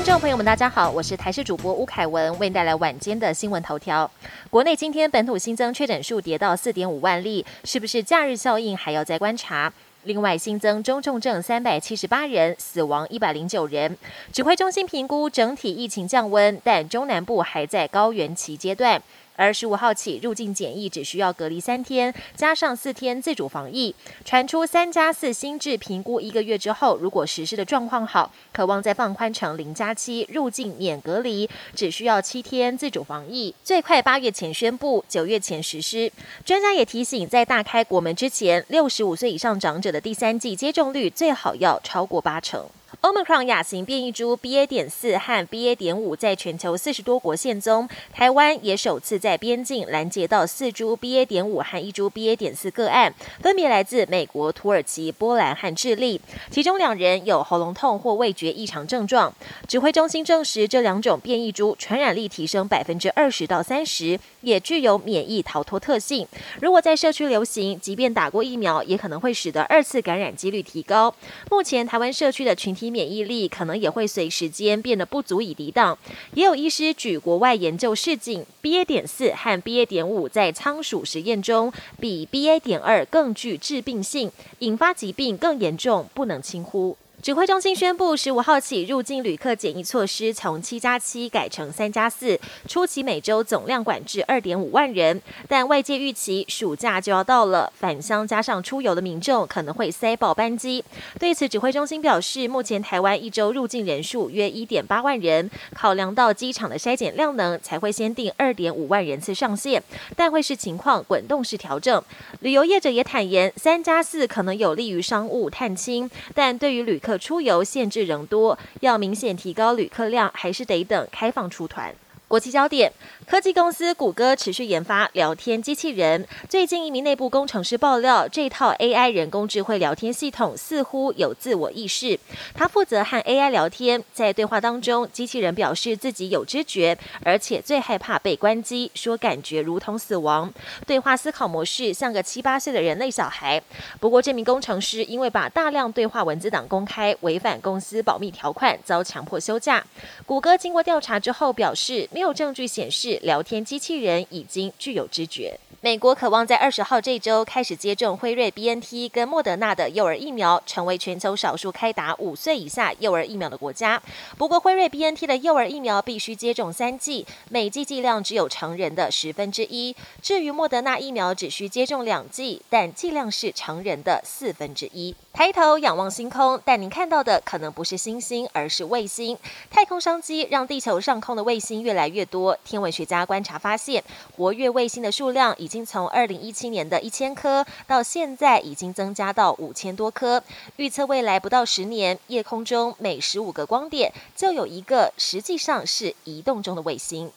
[0.00, 4.10] 听众朋友们，大家好，我是台视主播吴凯文，为您带来晚间的新闻头条。
[4.48, 9.70] 国内今天本土新增确诊数跌到四点五万例，是不是假日效应还要再观察？
[10.04, 13.94] 另外新增中重症三百七十八人，死亡一百零九人。
[14.32, 19.02] 指挥中心评估整体疫情降温，但中南部还在高原期阶段。
[19.40, 23.94] 而十五号起入境检疫只需要隔离三天，加上四天自主防疫。
[24.22, 36.12] 传出三加四新制评估一个月之后，如果实施的状况好，渴望再放宽成零加七入境免隔离，只需要七天自主防疫，最快八月前宣布，九月前实施。
[36.44, 42.66] 专家也提醒，在大开国门之前，六十五岁以上长者的第三季接种率最好要超过八成。
[43.02, 44.66] Omicron 亚型变异株 BA.
[44.66, 45.74] 点四和 BA.
[45.74, 51.24] 点五在全球四十多国现踪，台湾也首次在边境拦截到四株 BA.
[51.24, 52.36] 点五和一株 BA.
[52.36, 59.32] 点四个案，分别来自美国、土耳其、波兰和智利，其中两人有喉咙痛或味觉异常症状。
[59.66, 66.28] 指挥中心证实，这两种变异株传染力提升百分之二十到三十，也具有免疫逃脱特性。
[66.60, 71.14] 如果在社区流行，即便打过疫苗，也可能会使得二次感染几率提高。
[71.50, 75.96] 目前台湾社区的群体免疫力可能也会随时间变得不足以抵挡。
[76.34, 78.84] 也有医师举国外研究示警，BA.
[78.84, 79.86] 点四和 BA.
[79.86, 82.58] 点五在仓鼠实验中比 BA.
[82.60, 86.96] 点二更具致病性，引发疾病更严重，不能轻忽。
[87.22, 95.20] 指挥中心宣布，十五号起入境旅客检疫措施从七加七改成三加四，初期每周总量管制二点五万人。
[95.46, 100.82] 但外界预期暑假就要到了，返乡加上出游的民众可能会塞爆班机。
[101.18, 109.82] 对此，指挥中心表示，目前台湾一周入境人数约一点八万人，考量到机场的筛检量能，才会先定二点五万人次上线，
[110.16, 112.02] 但会视情况滚动式调整。
[112.40, 117.09] 旅游业者也坦言，三加四可能有利于商务探亲，但对于旅客。
[117.10, 121.92] 可出游限制仍多，要明显提高旅客量，还是得等开放出团。
[122.30, 122.92] 国际焦点。
[123.26, 126.24] 科技公司谷歌持续研发聊天机器人。
[126.48, 132.20] 最近，一名内部工程师爆料，这套 AI 人工智慧聊天系统似乎有自我意识。
[132.54, 140.52] 他负责和 AI 聊天，在对话当中，机器人表示自己有知觉，而且最害怕被关机，说感觉如同死亡。
[140.86, 143.60] 对话思考模式像个七八岁的人类小孩。
[143.98, 149.84] 不过，这名工程师因为把大量对话文字档公开，违反公司保密条款，遭强迫休假。
[150.24, 153.18] 谷歌经过调查之后表示，没有证据显示。
[153.22, 155.58] 聊天机器人已经具有知觉。
[155.82, 164.02] 美国渴望在二十号这周开始接种辉瑞 BNT 跟莫德纳的幼儿疫苗，成为全球少数开打五岁以下幼儿疫苗的国家。
[164.36, 169.96] 不过，辉瑞 BNT 的幼儿疫苗必须接种三剂，每剂剂量只有成人的十分之一。
[170.20, 175.16] 至于莫德纳疫苗，只需接种两剂，但剂量是成人的四分之一。
[175.32, 179.38] 抬头仰望星空，但您看到的可能不是星星，而是卫星。
[179.70, 182.54] 太空商机让地球上空的卫星越来越多。
[182.64, 184.04] 天文学家观察发现，
[184.36, 190.42] 活跃卫星的数量已已经从二零一七年的一千颗，到现在已经增加到五千多颗。
[190.78, 197.30] 预测未来不到十年，夜空中每十五个光点就有一个实际上是移动中的卫星。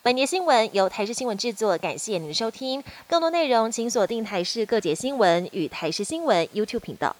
[0.00, 2.82] 本节新闻由台视新闻制作，感谢您的收听。
[3.06, 7.14] 更多内容请锁定台视各节新闻与台视新闻 YouTube 频道。